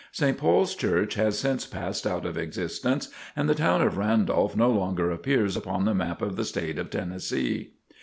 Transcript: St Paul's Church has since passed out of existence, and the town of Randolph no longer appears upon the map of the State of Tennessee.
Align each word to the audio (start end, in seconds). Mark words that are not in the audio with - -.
St 0.11 0.35
Paul's 0.35 0.73
Church 0.73 1.13
has 1.13 1.37
since 1.37 1.67
passed 1.67 2.07
out 2.07 2.25
of 2.25 2.35
existence, 2.35 3.09
and 3.35 3.47
the 3.47 3.53
town 3.53 3.83
of 3.83 3.97
Randolph 3.97 4.55
no 4.55 4.71
longer 4.71 5.11
appears 5.11 5.55
upon 5.55 5.85
the 5.85 5.93
map 5.93 6.23
of 6.23 6.37
the 6.37 6.43
State 6.43 6.79
of 6.79 6.89
Tennessee. 6.89 7.73